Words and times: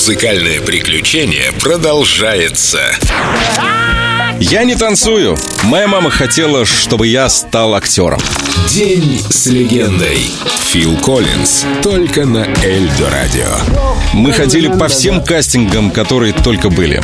Музыкальное 0.00 0.62
приключение 0.62 1.52
продолжается. 1.60 2.96
Я 4.40 4.64
не 4.64 4.74
танцую. 4.74 5.36
Моя 5.64 5.86
мама 5.86 6.08
хотела, 6.08 6.64
чтобы 6.64 7.06
я 7.06 7.28
стал 7.28 7.74
актером. 7.74 8.20
День 8.72 9.20
с 9.28 9.46
легендой. 9.48 10.30
Фил 10.70 10.96
Коллинз. 10.96 11.66
Только 11.82 12.24
на 12.24 12.46
Эльдо 12.64 13.10
Радио. 13.10 13.48
Мы 14.14 14.32
ходили 14.32 14.68
по 14.68 14.88
всем 14.88 15.22
кастингам, 15.22 15.90
которые 15.90 16.32
только 16.32 16.70
были. 16.70 17.02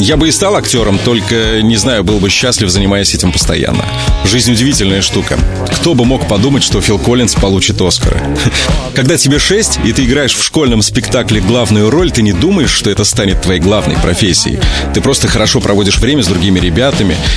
Я 0.00 0.16
бы 0.16 0.28
и 0.28 0.32
стал 0.32 0.56
актером, 0.56 0.98
только, 0.98 1.62
не 1.62 1.76
знаю, 1.76 2.02
был 2.02 2.18
бы 2.18 2.30
счастлив, 2.30 2.68
занимаясь 2.68 3.14
этим 3.14 3.30
постоянно. 3.30 3.84
Жизнь 4.24 4.52
удивительная 4.52 5.02
штука. 5.02 5.38
Кто 5.76 5.94
бы 5.94 6.04
мог 6.04 6.26
подумать, 6.26 6.62
что 6.62 6.80
Фил 6.80 6.98
Коллинз 6.98 7.34
получит 7.34 7.80
Оскара? 7.80 8.20
Когда 8.94 9.16
тебе 9.16 9.38
шесть, 9.38 9.78
и 9.84 9.92
ты 9.92 10.04
играешь 10.04 10.34
в 10.34 10.42
школьном 10.42 10.82
спектакле 10.82 11.40
главную 11.40 11.90
роль, 11.90 12.10
ты 12.10 12.22
не 12.22 12.32
думаешь, 12.32 12.70
что 12.70 12.90
это 12.90 13.04
станет 13.04 13.42
твоей 13.42 13.60
главной 13.60 13.96
профессией. 13.96 14.58
Ты 14.94 15.00
просто 15.00 15.28
хорошо 15.28 15.60
проводишь 15.60 15.98
время 15.98 16.22
с 16.22 16.26
другими 16.26 16.58
ребятами, 16.58 16.71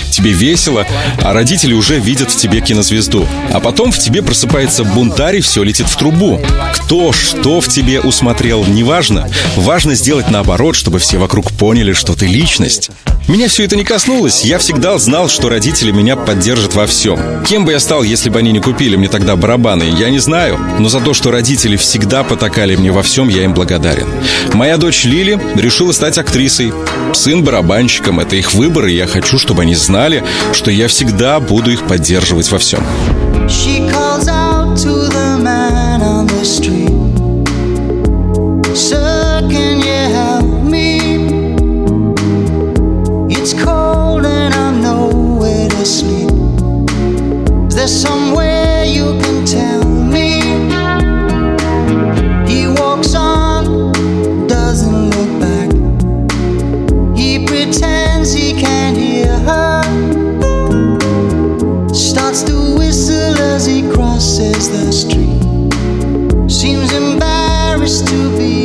тебе 0.09 0.31
весело, 0.31 0.85
а 1.21 1.33
родители 1.33 1.73
уже 1.73 1.99
видят 1.99 2.31
в 2.31 2.35
тебе 2.35 2.61
кинозвезду. 2.61 3.27
А 3.51 3.59
потом 3.59 3.91
в 3.91 3.99
тебе 3.99 4.21
просыпается 4.21 4.83
бунтарь, 4.83 5.37
и 5.37 5.41
все 5.41 5.63
летит 5.63 5.87
в 5.87 5.95
трубу. 5.97 6.41
Кто 6.73 7.11
что 7.11 7.61
в 7.61 7.67
тебе 7.67 7.99
усмотрел, 8.01 8.65
неважно. 8.65 9.29
Важно 9.55 9.95
сделать 9.95 10.29
наоборот, 10.29 10.75
чтобы 10.75 10.99
все 10.99 11.17
вокруг 11.17 11.51
поняли, 11.51 11.93
что 11.93 12.15
ты 12.15 12.27
личность. 12.27 12.91
Меня 13.27 13.47
все 13.47 13.65
это 13.65 13.75
не 13.75 13.83
коснулось. 13.83 14.45
Я 14.45 14.59
всегда 14.59 14.99
знал, 14.99 15.27
что 15.29 15.49
родители 15.49 15.91
меня 15.91 16.15
поддержат 16.15 16.75
во 16.75 16.85
всем. 16.85 17.43
Кем 17.43 17.65
бы 17.65 17.71
я 17.71 17.79
стал, 17.79 18.03
если 18.03 18.29
бы 18.29 18.37
они 18.37 18.51
не 18.51 18.59
купили 18.59 18.95
мне 18.95 19.07
тогда 19.07 19.35
барабаны, 19.35 19.83
я 19.83 20.11
не 20.11 20.19
знаю. 20.19 20.59
Но 20.77 20.89
за 20.89 20.99
то, 20.99 21.15
что 21.15 21.31
родители 21.31 21.75
всегда 21.75 22.23
потакали 22.23 22.75
мне 22.75 22.91
во 22.91 23.01
всем, 23.01 23.27
я 23.27 23.43
им 23.43 23.55
благодарен. 23.55 24.07
Моя 24.53 24.77
дочь 24.77 25.05
Лили 25.05 25.39
решила 25.55 25.91
стать 25.91 26.19
актрисой. 26.19 26.71
Сын 27.13 27.43
барабанщиком. 27.43 28.19
Это 28.19 28.35
их 28.35 28.53
выбор, 28.53 28.85
и 28.85 28.95
я 28.95 29.07
хочу, 29.07 29.39
чтобы 29.39 29.63
они 29.63 29.73
знали, 29.73 30.23
что 30.53 30.69
я 30.69 30.87
всегда 30.87 31.39
буду 31.39 31.71
их 31.71 31.87
поддерживать 31.87 32.51
во 32.51 32.59
всем. 32.59 32.83
She 33.47 33.89
calls 33.89 34.27
out 34.27 34.77
to 34.77 35.09
the 35.09 35.41
man 35.41 36.01
on 36.01 36.27
the 36.27 36.43
street. 36.43 37.05
Pretends 58.25 58.33
he 58.33 58.53
can't 58.53 58.97
hear 58.97 59.27
her. 59.39 59.83
Starts 61.93 62.43
to 62.43 62.75
whistle 62.77 63.37
as 63.37 63.65
he 63.65 63.81
crosses 63.93 64.69
the 64.69 64.91
street. 64.91 65.41
Seems 66.49 66.91
embarrassed 66.93 68.07
to 68.07 68.37
be 68.37 68.64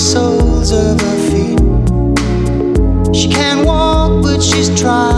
soles 0.00 0.72
of 0.72 0.98
her 1.00 1.18
feet. 1.30 1.60
She 3.14 3.28
can't 3.28 3.66
walk, 3.66 4.22
but 4.22 4.42
she's 4.42 4.68
trying. 4.80 5.09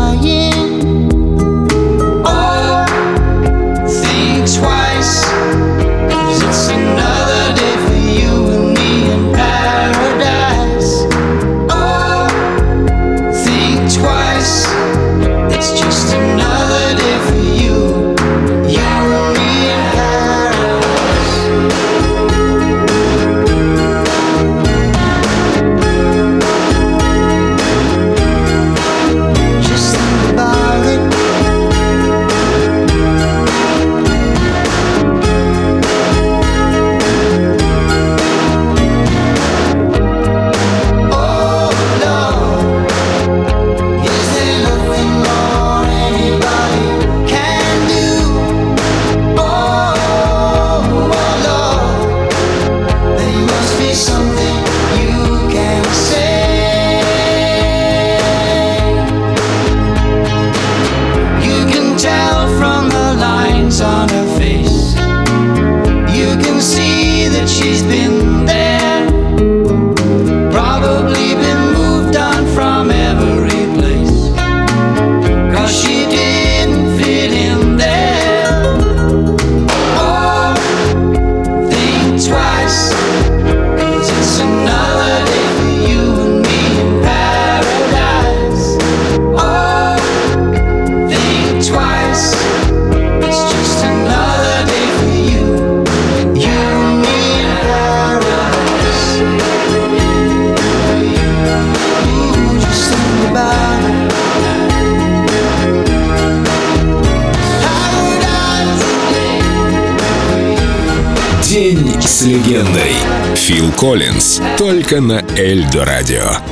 День 111.52 112.00
с 112.00 112.22
легендой. 112.22 112.94
Фил 113.36 113.70
Коллинз. 113.72 114.40
Только 114.56 115.02
на 115.02 115.22
Эльдо 115.36 115.84
Радио. 115.84 116.51